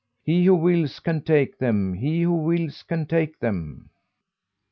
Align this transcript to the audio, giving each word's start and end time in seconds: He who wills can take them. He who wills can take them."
He 0.23 0.45
who 0.45 0.55
wills 0.55 0.99
can 0.99 1.21
take 1.21 1.59
them. 1.59 1.93
He 1.93 2.23
who 2.23 2.33
wills 2.33 2.81
can 2.81 3.05
take 3.05 3.37
them." 3.37 3.91